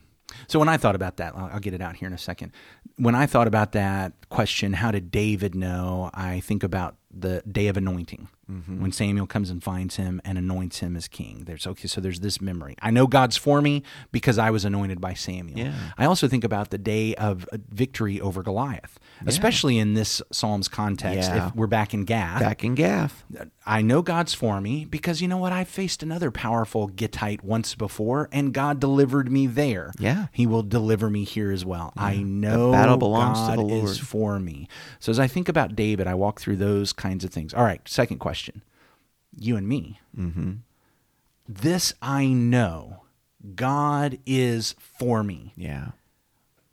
So 0.49 0.59
when 0.59 0.69
I 0.69 0.79
thought 0.79 0.95
about 0.95 1.19
that, 1.19 1.37
I'll, 1.37 1.51
I'll 1.53 1.61
get 1.61 1.75
it 1.75 1.83
out 1.83 1.97
here 1.97 2.09
in 2.09 2.15
a 2.15 2.19
second. 2.19 2.53
When 2.97 3.15
I 3.15 3.27
thought 3.27 3.47
about 3.47 3.73
that 3.73 4.15
question, 4.33 4.73
how 4.75 4.91
did 4.91 5.11
David 5.11 5.55
know? 5.55 6.11
I 6.15 6.41
think 6.41 6.63
about 6.63 6.97
the 7.11 7.43
day 7.51 7.69
of 7.69 7.77
anointing 7.77 8.29
Mm-hmm. 8.51 8.83
when 8.83 8.93
Samuel 8.93 9.27
comes 9.27 9.49
and 9.51 9.63
finds 9.63 9.97
him 9.97 10.21
and 10.25 10.37
anoints 10.37 10.81
him 10.81 10.95
as 10.97 11.07
king. 11.09 11.45
There's 11.47 11.67
okay, 11.67 11.87
so 11.89 12.01
there's 12.01 12.21
this 12.21 12.41
memory. 12.41 12.75
I 12.83 12.91
know 12.91 13.07
God's 13.07 13.37
for 13.37 13.63
me 13.63 13.83
because 14.11 14.37
I 14.37 14.51
was 14.51 14.65
anointed 14.65 15.01
by 15.01 15.15
Samuel. 15.15 15.59
Yeah. 15.59 15.75
I 15.97 16.05
also 16.05 16.27
think 16.29 16.45
about 16.45 16.71
the 16.71 16.77
day 16.77 17.15
of 17.15 17.49
victory 17.71 18.21
over 18.21 18.43
Goliath, 18.43 18.99
especially 19.25 19.79
in 19.79 19.95
this 19.95 20.21
Psalm's 20.33 20.69
context. 20.69 21.31
Yeah. 21.31 21.47
If 21.47 21.55
we're 21.55 21.69
back 21.69 21.95
in 21.95 22.05
Gath, 22.05 22.41
Back 22.41 22.65
in 22.65 22.75
Gath. 22.75 23.25
I 23.65 23.81
know 23.81 24.03
God's 24.03 24.35
for 24.35 24.61
me 24.61 24.85
because 24.85 25.23
you 25.23 25.29
know 25.29 25.39
what? 25.39 25.53
I 25.53 25.63
faced 25.65 26.03
another 26.03 26.31
powerful 26.31 26.89
Gittite 26.89 27.45
once 27.45 27.75
before, 27.77 28.29
and 28.33 28.53
God 28.53 28.81
delivered 28.81 29.31
me 29.31 29.47
there. 29.47 29.93
Yeah. 29.99 30.27
He 30.33 30.47
will 30.49 30.65
deliver 30.65 31.09
me 31.09 31.23
here 31.25 31.53
as 31.53 31.65
well. 31.65 31.93
I 31.97 32.17
know 32.17 32.73
battle 32.73 32.97
belongs 32.99 33.39
to 33.39 33.47
God 33.47 33.59
the 33.59 33.63
Lord. 33.63 33.85
is 33.85 33.99
for 33.99 34.22
me. 34.39 34.69
So 35.01 35.11
as 35.11 35.19
I 35.19 35.27
think 35.27 35.49
about 35.49 35.77
David, 35.77 36.07
I 36.07 36.15
walk 36.15 36.41
through 36.41 36.57
those 36.57 36.93
kinds 36.93 37.25
of 37.25 37.31
things. 37.31 37.53
All 37.55 37.65
right, 37.65 37.81
second 37.89 38.19
question. 38.19 38.63
You 39.39 39.57
and 39.57 39.69
me. 39.69 40.01
Mm-hmm. 40.19 40.53
This 41.49 41.95
I 42.01 42.27
know. 42.27 43.03
God 43.55 44.19
is 44.25 44.75
for 44.79 45.23
me. 45.23 45.53
Yeah. 45.57 45.89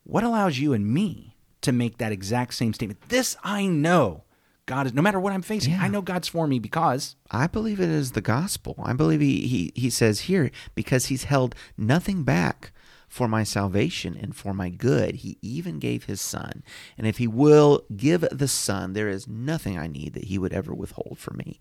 What 0.03 0.23
allows 0.23 0.59
you 0.59 0.73
and 0.73 0.87
me 0.87 1.35
to 1.61 1.71
make 1.71 1.97
that 1.97 2.11
exact 2.11 2.53
same 2.53 2.73
statement? 2.73 3.09
This 3.09 3.35
I 3.43 3.65
know. 3.65 4.23
God 4.65 4.85
is 4.85 4.93
no 4.93 5.01
matter 5.01 5.19
what 5.19 5.33
I'm 5.33 5.41
facing, 5.41 5.73
Yeah. 5.73 5.81
I 5.81 5.87
know 5.87 6.01
God's 6.01 6.27
for 6.27 6.45
me 6.45 6.59
because 6.59 7.15
I 7.31 7.47
believe 7.47 7.79
it 7.79 7.89
is 7.89 8.11
the 8.11 8.21
gospel. 8.21 8.75
I 8.83 8.93
believe 8.93 9.19
he, 9.19 9.47
he, 9.47 9.71
he 9.75 9.89
says 9.89 10.21
here, 10.21 10.51
because 10.75 11.07
he's 11.07 11.23
held 11.23 11.55
nothing 11.75 12.23
back 12.23 12.71
for 13.09 13.27
my 13.27 13.43
salvation 13.43 14.15
and 14.15 14.35
for 14.35 14.53
my 14.53 14.69
good, 14.69 15.15
he 15.15 15.37
even 15.41 15.79
gave 15.79 16.05
his 16.05 16.21
son. 16.21 16.63
And 16.97 17.07
if 17.07 17.17
he 17.17 17.27
will 17.27 17.83
give 17.97 18.21
the 18.31 18.47
son, 18.47 18.93
there 18.93 19.09
is 19.09 19.27
nothing 19.27 19.77
I 19.77 19.87
need 19.87 20.13
that 20.13 20.25
he 20.25 20.37
would 20.37 20.53
ever 20.53 20.73
withhold 20.73 21.17
from 21.17 21.37
me. 21.37 21.59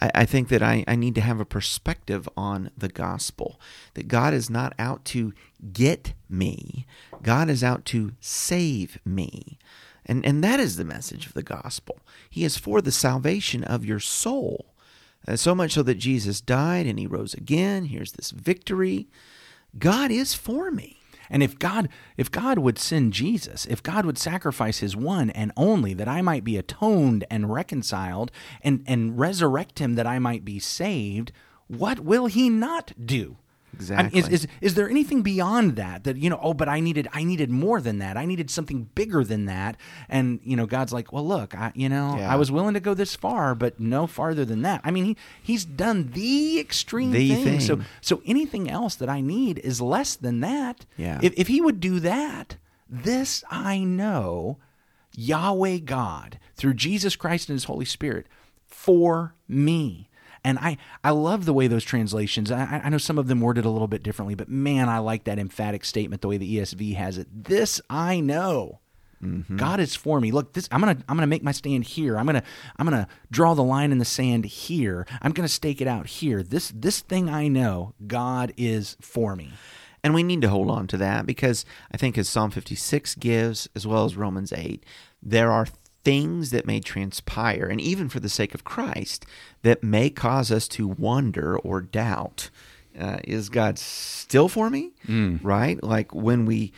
I, 0.00 0.10
I 0.14 0.24
think 0.24 0.48
that 0.48 0.62
I, 0.62 0.84
I 0.86 0.94
need 0.94 1.16
to 1.16 1.20
have 1.20 1.40
a 1.40 1.44
perspective 1.44 2.28
on 2.36 2.70
the 2.78 2.88
gospel 2.88 3.60
that 3.94 4.08
God 4.08 4.32
is 4.32 4.48
not 4.48 4.72
out 4.78 5.04
to 5.06 5.34
get 5.72 6.14
me, 6.28 6.86
God 7.22 7.50
is 7.50 7.64
out 7.64 7.84
to 7.86 8.12
save 8.20 8.98
me. 9.04 9.58
And, 10.06 10.24
and 10.24 10.44
that 10.44 10.60
is 10.60 10.76
the 10.76 10.84
message 10.84 11.26
of 11.26 11.34
the 11.34 11.42
gospel. 11.42 11.98
He 12.28 12.44
is 12.44 12.56
for 12.56 12.80
the 12.80 12.92
salvation 12.92 13.64
of 13.64 13.84
your 13.84 14.00
soul. 14.00 14.66
Uh, 15.26 15.36
so 15.36 15.54
much 15.54 15.72
so 15.72 15.82
that 15.82 15.94
Jesus 15.94 16.42
died 16.42 16.86
and 16.86 16.98
he 16.98 17.06
rose 17.06 17.32
again. 17.32 17.86
Here's 17.86 18.12
this 18.12 18.30
victory. 18.30 19.08
God 19.78 20.10
is 20.10 20.34
for 20.34 20.70
me. 20.70 21.00
And 21.30 21.42
if 21.42 21.58
God 21.58 21.88
if 22.16 22.30
God 22.30 22.58
would 22.58 22.78
send 22.78 23.12
Jesus, 23.12 23.66
if 23.66 23.82
God 23.82 24.04
would 24.04 24.18
sacrifice 24.18 24.78
his 24.78 24.94
one 24.94 25.30
and 25.30 25.52
only 25.56 25.94
that 25.94 26.08
I 26.08 26.22
might 26.22 26.44
be 26.44 26.56
atoned 26.56 27.24
and 27.30 27.52
reconciled 27.52 28.30
and 28.62 28.84
and 28.86 29.18
resurrect 29.18 29.78
him 29.78 29.94
that 29.94 30.06
I 30.06 30.18
might 30.18 30.44
be 30.44 30.58
saved, 30.58 31.32
what 31.66 32.00
will 32.00 32.26
he 32.26 32.50
not 32.50 32.92
do? 33.04 33.38
I 33.90 33.96
mean, 34.04 34.06
Exactly. 34.06 34.18
is, 34.20 34.28
is 34.28 34.46
is 34.60 34.74
there 34.74 34.88
anything 34.88 35.22
beyond 35.22 35.76
that 35.76 36.04
that 36.04 36.16
you 36.16 36.30
know? 36.30 36.38
Oh, 36.42 36.54
but 36.54 36.68
I 36.68 36.80
needed 36.80 37.08
I 37.12 37.24
needed 37.24 37.50
more 37.50 37.80
than 37.80 37.98
that. 37.98 38.16
I 38.16 38.24
needed 38.24 38.50
something 38.50 38.88
bigger 38.94 39.24
than 39.24 39.46
that. 39.46 39.76
And 40.08 40.40
you 40.44 40.56
know, 40.56 40.66
God's 40.66 40.92
like, 40.92 41.12
well, 41.12 41.26
look, 41.26 41.54
I 41.54 41.72
you 41.74 41.88
know, 41.88 42.16
Yeah. 42.18 42.32
I 42.32 42.36
was 42.36 42.50
willing 42.50 42.74
to 42.74 42.80
go 42.80 42.94
this 42.94 43.14
far, 43.16 43.54
but 43.54 43.78
no 43.80 44.06
farther 44.06 44.44
than 44.44 44.62
that. 44.62 44.80
I 44.84 44.90
mean, 44.90 45.04
he 45.04 45.16
he's 45.42 45.64
done 45.64 46.10
the 46.12 46.58
extreme 46.60 47.10
The 47.12 47.34
thing. 47.34 47.60
So 47.60 47.80
so 48.00 48.22
anything 48.26 48.70
else 48.70 48.94
that 48.96 49.08
I 49.08 49.20
need 49.20 49.58
is 49.60 49.80
less 49.80 50.16
than 50.16 50.40
that. 50.40 50.86
Yeah. 50.96 51.18
If 51.22 51.34
if 51.36 51.48
he 51.48 51.60
would 51.60 51.80
do 51.80 52.00
that, 52.00 52.56
this 52.88 53.42
I 53.50 53.78
know, 53.84 54.58
Yahweh 55.16 55.78
God 55.78 56.38
through 56.56 56.74
Jesus 56.74 57.16
Christ 57.16 57.48
and 57.48 57.54
His 57.56 57.64
Holy 57.64 57.84
Spirit 57.84 58.26
for 58.66 59.34
me. 59.48 60.08
And 60.44 60.58
I, 60.58 60.76
I 61.02 61.10
love 61.10 61.46
the 61.46 61.54
way 61.54 61.66
those 61.66 61.84
translations. 61.84 62.50
I, 62.50 62.82
I 62.84 62.88
know 62.90 62.98
some 62.98 63.18
of 63.18 63.28
them 63.28 63.40
worded 63.40 63.64
a 63.64 63.70
little 63.70 63.88
bit 63.88 64.02
differently, 64.02 64.34
but 64.34 64.48
man, 64.48 64.88
I 64.88 64.98
like 64.98 65.24
that 65.24 65.38
emphatic 65.38 65.84
statement 65.84 66.20
the 66.20 66.28
way 66.28 66.36
the 66.36 66.58
ESV 66.58 66.94
has 66.96 67.16
it. 67.16 67.28
This 67.44 67.80
I 67.88 68.20
know. 68.20 68.80
Mm-hmm. 69.22 69.56
God 69.56 69.80
is 69.80 69.96
for 69.96 70.20
me. 70.20 70.30
Look, 70.30 70.52
this 70.52 70.68
I'm 70.70 70.80
gonna 70.80 70.98
I'm 71.08 71.16
gonna 71.16 71.26
make 71.26 71.42
my 71.42 71.52
stand 71.52 71.84
here. 71.84 72.18
I'm 72.18 72.26
gonna 72.26 72.42
I'm 72.76 72.84
gonna 72.84 73.08
draw 73.30 73.54
the 73.54 73.62
line 73.62 73.90
in 73.90 73.96
the 73.96 74.04
sand 74.04 74.44
here. 74.44 75.06
I'm 75.22 75.32
gonna 75.32 75.48
stake 75.48 75.80
it 75.80 75.88
out 75.88 76.06
here. 76.06 76.42
This 76.42 76.70
this 76.74 77.00
thing 77.00 77.30
I 77.30 77.48
know, 77.48 77.94
God 78.06 78.52
is 78.58 78.98
for 79.00 79.34
me. 79.34 79.52
And 80.02 80.12
we 80.12 80.22
need 80.22 80.42
to 80.42 80.50
hold 80.50 80.68
on 80.68 80.86
to 80.88 80.98
that 80.98 81.24
because 81.24 81.64
I 81.90 81.96
think, 81.96 82.18
as 82.18 82.28
Psalm 82.28 82.50
56 82.50 83.14
gives, 83.14 83.70
as 83.74 83.86
well 83.86 84.04
as 84.04 84.18
Romans 84.18 84.52
8, 84.52 84.84
there 85.22 85.50
are 85.50 85.66
things 86.04 86.50
that 86.50 86.66
may 86.66 86.80
transpire, 86.80 87.66
and 87.66 87.80
even 87.80 88.08
for 88.08 88.20
the 88.20 88.28
sake 88.28 88.54
of 88.54 88.64
Christ, 88.64 89.24
that 89.62 89.82
may 89.82 90.10
cause 90.10 90.50
us 90.52 90.68
to 90.68 90.86
wonder 90.86 91.58
or 91.58 91.80
doubt 91.80 92.50
uh, 92.98 93.18
is 93.24 93.48
God 93.48 93.78
still 93.78 94.48
for 94.48 94.70
me? 94.70 94.92
Right? 95.44 95.82
Like 95.82 96.14
when 96.14 96.46
we 96.46 96.72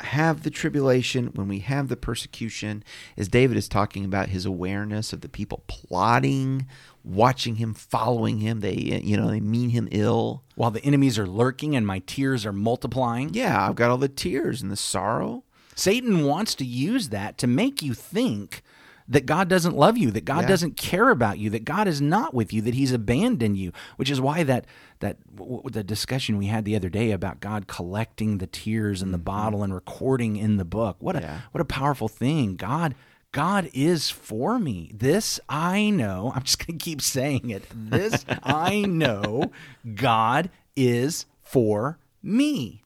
have 0.00 0.42
the 0.42 0.50
tribulation, 0.50 1.26
when 1.34 1.48
we 1.48 1.60
have 1.60 1.88
the 1.88 1.96
persecution, 1.96 2.82
as 3.16 3.28
David 3.28 3.56
is 3.56 3.68
talking 3.68 4.04
about 4.04 4.28
his 4.30 4.44
awareness 4.44 5.12
of 5.12 5.20
the 5.20 5.28
people 5.28 5.62
plotting, 5.66 6.66
watching 7.04 7.56
him, 7.56 7.74
following 7.74 8.38
him, 8.38 8.60
they 8.60 8.74
you 8.74 9.16
know 9.16 9.28
they 9.28 9.40
mean 9.40 9.70
him 9.70 9.88
ill. 9.92 10.42
While 10.56 10.72
the 10.72 10.84
enemies 10.84 11.18
are 11.18 11.26
lurking 11.26 11.76
and 11.76 11.86
my 11.86 12.00
tears 12.00 12.44
are 12.44 12.52
multiplying. 12.52 13.32
Yeah, 13.32 13.68
I've 13.68 13.76
got 13.76 13.90
all 13.90 13.98
the 13.98 14.08
tears 14.08 14.62
and 14.62 14.70
the 14.70 14.76
sorrow. 14.76 15.44
Satan 15.74 16.24
wants 16.24 16.54
to 16.56 16.64
use 16.64 17.08
that 17.10 17.38
to 17.38 17.46
make 17.46 17.82
you 17.82 17.94
think 17.94 18.62
that 19.06 19.26
God 19.26 19.48
doesn't 19.48 19.76
love 19.76 19.98
you, 19.98 20.10
that 20.12 20.24
God 20.24 20.42
Yeah. 20.42 20.48
doesn't 20.48 20.76
care 20.78 21.10
about 21.10 21.38
you, 21.38 21.50
that 21.50 21.64
God 21.66 21.86
is 21.86 22.00
not 22.00 22.32
with 22.32 22.52
you, 22.54 22.62
that 22.62 22.74
He's 22.74 22.92
abandoned 22.92 23.58
you. 23.58 23.70
Which 23.96 24.10
is 24.10 24.20
why 24.20 24.42
that 24.44 24.66
that 25.00 25.18
w- 25.36 25.56
w- 25.56 25.70
the 25.70 25.84
discussion 25.84 26.38
we 26.38 26.46
had 26.46 26.64
the 26.64 26.74
other 26.74 26.88
day 26.88 27.10
about 27.10 27.40
God 27.40 27.66
collecting 27.66 28.38
the 28.38 28.46
tears 28.46 29.02
in 29.02 29.12
the 29.12 29.18
bottle 29.18 29.62
and 29.62 29.74
recording 29.74 30.36
in 30.36 30.56
the 30.56 30.64
book. 30.64 30.96
What 31.00 31.16
a 31.16 31.20
Mm-hmm. 31.20 31.36
What 31.52 31.60
a 31.60 31.64
powerful 31.66 32.08
thing! 32.08 32.56
God. 32.56 32.94
God 33.32 33.68
is 33.74 34.10
for 34.10 34.60
me. 34.60 34.92
This 34.94 35.40
I 35.48 35.90
know. 35.90 36.30
I'm 36.36 36.44
just 36.44 36.64
going 36.64 36.78
to 36.78 36.84
keep 36.84 37.02
saying 37.02 37.50
it. 37.50 37.64
This 37.74 38.24
I 38.44 38.82
know. 38.82 39.50
God 39.96 40.50
is 40.76 41.26
for 41.42 41.98
me. 42.22 42.80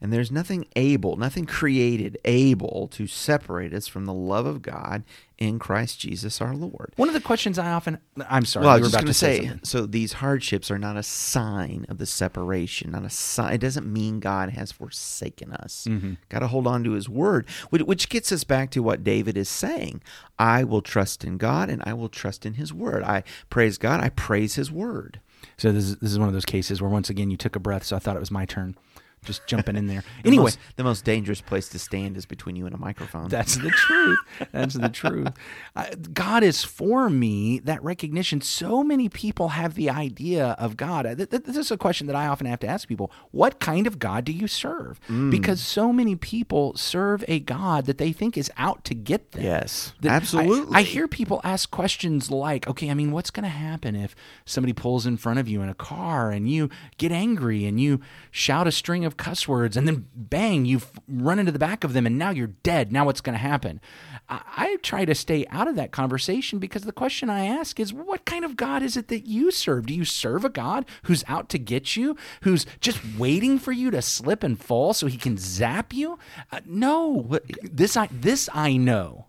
And 0.00 0.12
there's 0.12 0.30
nothing 0.30 0.64
able, 0.76 1.16
nothing 1.16 1.44
created 1.44 2.18
able 2.24 2.88
to 2.92 3.06
separate 3.08 3.74
us 3.74 3.88
from 3.88 4.04
the 4.04 4.12
love 4.12 4.46
of 4.46 4.62
God 4.62 5.02
in 5.38 5.58
Christ 5.58 5.98
Jesus 6.00 6.40
our 6.40 6.54
Lord. 6.54 6.92
One 6.96 7.08
of 7.08 7.14
the 7.14 7.20
questions 7.20 7.58
I 7.58 7.70
often 7.72 7.98
I'm 8.28 8.44
sorry, 8.44 8.66
Well, 8.66 8.74
I 8.74 8.78
was 8.78 8.82
were 8.82 8.92
just 8.92 8.94
going 8.94 9.06
to 9.06 9.14
say, 9.14 9.38
something. 9.40 9.60
so 9.64 9.86
these 9.86 10.14
hardships 10.14 10.70
are 10.70 10.78
not 10.78 10.96
a 10.96 11.02
sign 11.02 11.84
of 11.88 11.98
the 11.98 12.06
separation, 12.06 12.92
not 12.92 13.04
a 13.04 13.10
sign. 13.10 13.54
It 13.54 13.60
doesn't 13.60 13.92
mean 13.92 14.20
God 14.20 14.50
has 14.50 14.70
forsaken 14.70 15.52
us. 15.52 15.86
Mm-hmm. 15.88 16.14
Got 16.28 16.40
to 16.40 16.48
hold 16.48 16.66
on 16.68 16.84
to 16.84 16.92
His 16.92 17.08
word, 17.08 17.48
which, 17.70 17.82
which 17.82 18.08
gets 18.08 18.30
us 18.30 18.44
back 18.44 18.70
to 18.70 18.82
what 18.82 19.02
David 19.04 19.36
is 19.36 19.48
saying. 19.48 20.00
I 20.38 20.62
will 20.64 20.82
trust 20.82 21.24
in 21.24 21.38
God, 21.38 21.68
and 21.70 21.82
I 21.84 21.92
will 21.94 22.08
trust 22.08 22.46
in 22.46 22.54
His 22.54 22.72
word. 22.72 23.02
I 23.02 23.24
praise 23.50 23.78
God. 23.78 24.00
I 24.00 24.10
praise 24.10 24.54
His 24.54 24.70
word. 24.70 25.20
So 25.56 25.72
this 25.72 25.84
is 25.84 25.96
this 25.96 26.10
is 26.12 26.18
one 26.18 26.28
of 26.28 26.34
those 26.34 26.44
cases 26.44 26.80
where 26.82 26.90
once 26.90 27.10
again 27.10 27.30
you 27.30 27.36
took 27.36 27.54
a 27.56 27.60
breath, 27.60 27.84
so 27.84 27.96
I 27.96 27.98
thought 28.00 28.16
it 28.16 28.20
was 28.20 28.30
my 28.30 28.44
turn. 28.44 28.76
Just 29.24 29.46
jumping 29.46 29.76
in 29.76 29.86
there. 29.86 30.02
The 30.22 30.28
Anyway, 30.28 30.44
most- 30.44 30.58
the 30.76 30.84
most 30.84 31.04
dangerous 31.04 31.40
place 31.40 31.68
to 31.70 31.78
stand 31.78 32.16
is 32.16 32.24
between 32.26 32.56
you 32.56 32.66
and 32.66 32.74
a 32.74 32.78
microphone. 32.78 33.28
That's 33.28 33.56
the 33.56 33.70
truth. 33.70 34.18
That's 34.52 34.74
the 34.74 34.88
truth. 34.88 35.28
I, 35.76 35.94
God 36.12 36.42
is 36.42 36.64
for 36.64 37.08
me. 37.10 37.58
That 37.60 37.82
recognition. 37.82 38.40
So 38.40 38.82
many 38.84 39.08
people 39.08 39.48
have 39.50 39.74
the 39.74 39.90
idea 39.90 40.48
of 40.58 40.76
God. 40.76 41.06
Uh, 41.06 41.14
th- 41.14 41.30
th- 41.30 41.42
This 41.44 41.56
is 41.56 41.70
a 41.70 41.76
question 41.76 42.06
that 42.08 42.16
I 42.16 42.26
often 42.26 42.46
have 42.46 42.60
to 42.60 42.66
ask 42.66 42.88
people. 42.88 43.10
What 43.30 43.58
kind 43.60 43.86
of 43.86 43.98
God 43.98 44.24
do 44.24 44.32
you 44.32 44.46
serve? 44.48 45.00
Mm. 45.08 45.30
Because 45.30 45.60
so 45.60 45.92
many 45.92 46.14
people 46.16 46.76
serve 46.76 47.24
a 47.28 47.38
God 47.40 47.86
that 47.86 47.98
they 47.98 48.12
think 48.12 48.36
is 48.36 48.50
out 48.56 48.84
to 48.84 48.94
get 48.94 49.32
them. 49.32 49.42
Yes, 49.44 49.92
That- 50.00 50.12
I- 50.12 50.16
absolutely. 50.16 50.74
I, 50.76 50.82
hear 50.82 51.06
people 51.08 51.40
ask 51.44 51.70
questions 51.70 52.30
like, 52.30 52.66
okay, 52.68 52.90
I 52.90 52.94
mean, 52.94 53.12
what's 53.12 53.30
going 53.30 53.44
to 53.44 53.48
happen 53.48 53.94
if 53.96 54.14
somebody 54.44 54.72
pulls 54.72 55.06
in 55.06 55.16
front 55.16 55.38
of 55.38 55.48
you 55.48 55.62
in 55.62 55.68
a 55.68 55.74
car 55.74 56.30
and 56.30 56.50
you 56.50 56.70
get 56.98 57.12
angry 57.12 57.64
and 57.66 57.80
you 57.80 58.00
shout 58.30 58.66
a 58.66 58.72
string 58.72 59.04
of 59.04 59.07
cuss 59.16 59.48
words 59.48 59.76
and 59.76 59.86
then 59.86 60.06
bang, 60.14 60.64
you 60.64 60.80
run 61.08 61.38
into 61.38 61.52
the 61.52 61.58
back 61.58 61.84
of 61.84 61.92
them 61.92 62.06
and 62.06 62.18
now 62.18 62.30
you're 62.30 62.48
dead. 62.48 62.92
Now 62.92 63.04
what's 63.04 63.20
going 63.20 63.34
to 63.34 63.38
happen? 63.38 63.80
I, 64.28 64.40
I 64.56 64.76
try 64.82 65.04
to 65.04 65.14
stay 65.14 65.46
out 65.50 65.68
of 65.68 65.76
that 65.76 65.90
conversation 65.90 66.58
because 66.58 66.82
the 66.82 66.92
question 66.92 67.30
I 67.30 67.46
ask 67.46 67.80
is, 67.80 67.92
what 67.92 68.24
kind 68.24 68.44
of 68.44 68.56
God 68.56 68.82
is 68.82 68.96
it 68.96 69.08
that 69.08 69.26
you 69.26 69.50
serve? 69.50 69.86
Do 69.86 69.94
you 69.94 70.04
serve 70.04 70.44
a 70.44 70.50
God 70.50 70.84
who's 71.04 71.24
out 71.28 71.48
to 71.50 71.58
get 71.58 71.96
you, 71.96 72.16
who's 72.42 72.66
just 72.80 73.00
waiting 73.16 73.58
for 73.58 73.72
you 73.72 73.90
to 73.90 74.02
slip 74.02 74.42
and 74.42 74.60
fall 74.60 74.92
so 74.92 75.06
he 75.06 75.16
can 75.16 75.36
zap 75.36 75.92
you? 75.92 76.18
Uh, 76.52 76.60
no, 76.66 77.38
this 77.62 77.96
I 77.96 78.08
this 78.12 78.48
I 78.52 78.76
know. 78.76 79.26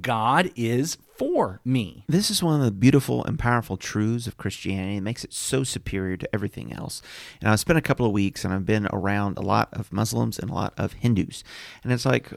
God 0.00 0.50
is 0.56 0.96
for 1.16 1.60
me. 1.64 2.04
This 2.08 2.30
is 2.30 2.42
one 2.42 2.60
of 2.60 2.64
the 2.64 2.70
beautiful 2.70 3.24
and 3.24 3.38
powerful 3.38 3.76
truths 3.76 4.26
of 4.26 4.36
Christianity. 4.36 4.96
It 4.96 5.02
makes 5.02 5.24
it 5.24 5.32
so 5.32 5.64
superior 5.64 6.16
to 6.16 6.34
everything 6.34 6.72
else. 6.72 7.02
And 7.40 7.50
I've 7.50 7.60
spent 7.60 7.78
a 7.78 7.82
couple 7.82 8.06
of 8.06 8.12
weeks 8.12 8.44
and 8.44 8.52
I've 8.52 8.66
been 8.66 8.88
around 8.92 9.38
a 9.38 9.42
lot 9.42 9.68
of 9.72 9.92
Muslims 9.92 10.38
and 10.38 10.50
a 10.50 10.54
lot 10.54 10.74
of 10.76 10.94
Hindus. 10.94 11.44
And 11.82 11.92
it's 11.92 12.06
like 12.06 12.32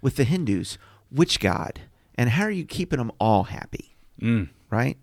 with 0.00 0.16
the 0.16 0.24
Hindus, 0.24 0.78
which 1.10 1.40
God? 1.40 1.82
And 2.16 2.30
how 2.30 2.44
are 2.44 2.50
you 2.50 2.64
keeping 2.64 2.98
them 2.98 3.12
all 3.18 3.44
happy? 3.44 3.96
Mm. 4.20 4.48
Right? 4.70 4.98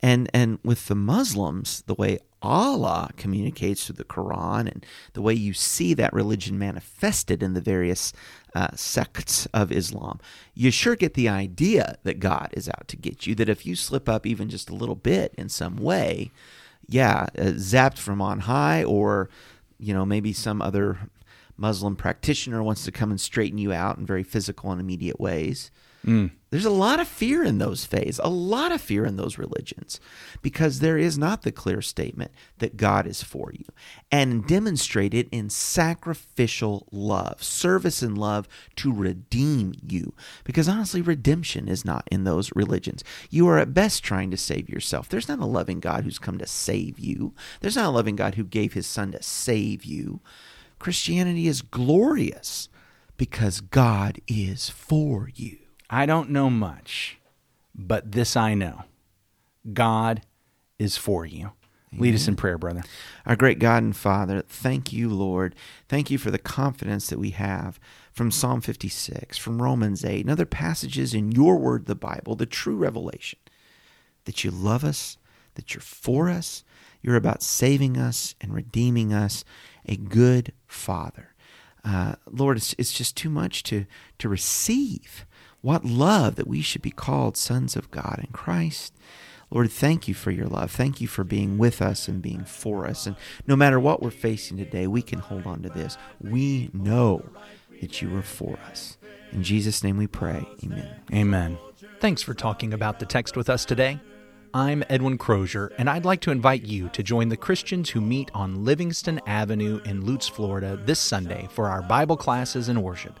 And 0.00 0.28
and 0.34 0.58
with 0.64 0.88
the 0.88 0.94
Muslims, 0.94 1.82
the 1.86 1.94
way 1.94 2.18
Allah 2.42 3.10
communicates 3.16 3.86
through 3.86 3.96
the 3.96 4.04
Quran 4.04 4.70
and 4.72 4.84
the 5.12 5.22
way 5.22 5.32
you 5.32 5.52
see 5.52 5.94
that 5.94 6.12
religion 6.12 6.58
manifested 6.58 7.42
in 7.42 7.54
the 7.54 7.60
various 7.60 8.12
uh, 8.54 8.68
sects 8.74 9.46
of 9.46 9.72
Islam, 9.72 10.20
you 10.54 10.70
sure 10.70 10.96
get 10.96 11.14
the 11.14 11.28
idea 11.28 11.96
that 12.04 12.20
God 12.20 12.50
is 12.52 12.68
out 12.68 12.88
to 12.88 12.96
get 12.96 13.26
you. 13.26 13.34
That 13.34 13.48
if 13.48 13.64
you 13.64 13.74
slip 13.76 14.08
up 14.08 14.26
even 14.26 14.48
just 14.48 14.70
a 14.70 14.74
little 14.74 14.94
bit 14.94 15.34
in 15.38 15.48
some 15.48 15.76
way, 15.76 16.30
yeah, 16.86 17.26
uh, 17.38 17.52
zapped 17.54 17.98
from 17.98 18.20
on 18.20 18.40
high, 18.40 18.84
or 18.84 19.30
you 19.78 19.94
know 19.94 20.04
maybe 20.04 20.32
some 20.32 20.60
other 20.60 20.98
Muslim 21.56 21.96
practitioner 21.96 22.62
wants 22.62 22.84
to 22.84 22.92
come 22.92 23.10
and 23.10 23.20
straighten 23.20 23.58
you 23.58 23.72
out 23.72 23.98
in 23.98 24.06
very 24.06 24.22
physical 24.22 24.70
and 24.70 24.80
immediate 24.80 25.20
ways. 25.20 25.70
There's 26.52 26.66
a 26.66 26.70
lot 26.70 27.00
of 27.00 27.08
fear 27.08 27.42
in 27.42 27.56
those 27.56 27.86
faiths, 27.86 28.20
a 28.22 28.28
lot 28.28 28.72
of 28.72 28.82
fear 28.82 29.06
in 29.06 29.16
those 29.16 29.38
religions, 29.38 29.98
because 30.42 30.80
there 30.80 30.98
is 30.98 31.16
not 31.16 31.42
the 31.42 31.50
clear 31.50 31.80
statement 31.80 32.30
that 32.58 32.76
God 32.76 33.06
is 33.06 33.22
for 33.22 33.50
you. 33.54 33.64
And 34.10 34.46
demonstrate 34.46 35.14
it 35.14 35.30
in 35.32 35.48
sacrificial 35.48 36.86
love, 36.92 37.42
service 37.42 38.02
and 38.02 38.18
love 38.18 38.48
to 38.76 38.92
redeem 38.92 39.72
you. 39.82 40.12
Because 40.44 40.68
honestly, 40.68 41.00
redemption 41.00 41.68
is 41.68 41.86
not 41.86 42.06
in 42.10 42.24
those 42.24 42.54
religions. 42.54 43.02
You 43.30 43.48
are 43.48 43.56
at 43.56 43.72
best 43.72 44.04
trying 44.04 44.30
to 44.30 44.36
save 44.36 44.68
yourself. 44.68 45.08
There's 45.08 45.28
not 45.28 45.40
a 45.40 45.46
loving 45.46 45.80
God 45.80 46.04
who's 46.04 46.18
come 46.18 46.36
to 46.36 46.46
save 46.46 46.98
you, 46.98 47.32
there's 47.60 47.76
not 47.76 47.86
a 47.86 47.96
loving 47.96 48.16
God 48.16 48.34
who 48.34 48.44
gave 48.44 48.74
his 48.74 48.86
son 48.86 49.12
to 49.12 49.22
save 49.22 49.86
you. 49.86 50.20
Christianity 50.78 51.48
is 51.48 51.62
glorious 51.62 52.68
because 53.16 53.62
God 53.62 54.20
is 54.28 54.68
for 54.68 55.30
you. 55.34 55.61
I 55.92 56.06
don't 56.06 56.30
know 56.30 56.48
much, 56.48 57.18
but 57.74 58.12
this 58.12 58.34
I 58.34 58.54
know 58.54 58.84
God 59.74 60.22
is 60.78 60.96
for 60.96 61.26
you. 61.26 61.52
Lead 61.98 62.14
us 62.14 62.26
in 62.26 62.36
prayer, 62.36 62.56
brother. 62.56 62.82
Our 63.26 63.36
great 63.36 63.58
God 63.58 63.82
and 63.82 63.94
Father, 63.94 64.40
thank 64.48 64.94
you, 64.94 65.10
Lord. 65.10 65.54
Thank 65.90 66.10
you 66.10 66.16
for 66.16 66.30
the 66.30 66.38
confidence 66.38 67.08
that 67.08 67.18
we 67.18 67.30
have 67.30 67.78
from 68.10 68.30
Psalm 68.30 68.62
56, 68.62 69.36
from 69.36 69.60
Romans 69.60 70.02
8, 70.02 70.22
and 70.22 70.30
other 70.30 70.46
passages 70.46 71.12
in 71.12 71.32
your 71.32 71.58
word, 71.58 71.84
the 71.84 71.94
Bible, 71.94 72.34
the 72.34 72.46
true 72.46 72.76
revelation 72.76 73.38
that 74.24 74.42
you 74.42 74.50
love 74.50 74.84
us, 74.84 75.18
that 75.56 75.74
you're 75.74 75.82
for 75.82 76.30
us, 76.30 76.64
you're 77.02 77.16
about 77.16 77.42
saving 77.42 77.98
us 77.98 78.34
and 78.40 78.54
redeeming 78.54 79.12
us, 79.12 79.44
a 79.84 79.96
good 79.96 80.54
Father. 80.66 81.34
uh, 81.84 82.14
Lord, 82.30 82.56
it's, 82.56 82.74
it's 82.78 82.92
just 82.92 83.16
too 83.18 83.28
much 83.28 83.62
to, 83.64 83.84
to 84.18 84.30
receive. 84.30 85.26
What 85.62 85.84
love 85.84 86.34
that 86.34 86.48
we 86.48 86.60
should 86.60 86.82
be 86.82 86.90
called 86.90 87.36
sons 87.36 87.76
of 87.76 87.90
God 87.92 88.18
in 88.18 88.32
Christ. 88.32 88.92
Lord, 89.48 89.70
thank 89.70 90.08
you 90.08 90.14
for 90.14 90.32
your 90.32 90.46
love. 90.46 90.72
Thank 90.72 91.00
you 91.00 91.06
for 91.06 91.22
being 91.22 91.56
with 91.56 91.80
us 91.80 92.08
and 92.08 92.20
being 92.20 92.44
for 92.44 92.84
us. 92.84 93.06
And 93.06 93.14
no 93.46 93.54
matter 93.54 93.78
what 93.78 94.02
we're 94.02 94.10
facing 94.10 94.56
today, 94.56 94.88
we 94.88 95.02
can 95.02 95.20
hold 95.20 95.46
on 95.46 95.62
to 95.62 95.68
this. 95.68 95.96
We 96.20 96.68
know 96.72 97.24
that 97.80 98.02
you 98.02 98.16
are 98.16 98.22
for 98.22 98.58
us. 98.68 98.96
In 99.30 99.44
Jesus' 99.44 99.84
name 99.84 99.98
we 99.98 100.08
pray. 100.08 100.44
Amen. 100.64 100.96
Amen. 101.12 101.58
Thanks 102.00 102.22
for 102.22 102.34
talking 102.34 102.74
about 102.74 102.98
the 102.98 103.06
text 103.06 103.36
with 103.36 103.48
us 103.48 103.64
today. 103.64 104.00
I'm 104.52 104.82
Edwin 104.90 105.16
Crozier, 105.16 105.70
and 105.78 105.88
I'd 105.88 106.04
like 106.04 106.20
to 106.22 106.32
invite 106.32 106.64
you 106.64 106.88
to 106.88 107.02
join 107.04 107.28
the 107.28 107.36
Christians 107.36 107.90
who 107.90 108.00
meet 108.00 108.30
on 108.34 108.64
Livingston 108.64 109.20
Avenue 109.26 109.80
in 109.84 110.04
Lutz, 110.04 110.26
Florida 110.26 110.78
this 110.84 110.98
Sunday 110.98 111.48
for 111.52 111.68
our 111.68 111.82
Bible 111.82 112.16
classes 112.16 112.68
and 112.68 112.82
worship. 112.82 113.20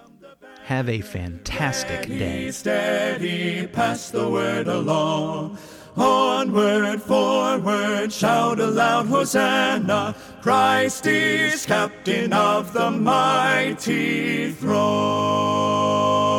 Have 0.71 0.87
a 0.87 1.01
fantastic 1.01 2.07
day. 2.07 2.49
Steady, 2.49 3.67
pass 3.67 4.09
the 4.09 4.29
word 4.29 4.69
along. 4.69 5.57
Onward, 5.97 7.01
forward, 7.01 8.13
shout 8.13 8.57
aloud, 8.61 9.07
Hosanna! 9.07 10.15
Christ 10.41 11.07
is 11.07 11.65
captain 11.65 12.31
of 12.31 12.71
the 12.71 12.89
mighty 12.89 14.53
throne. 14.53 16.30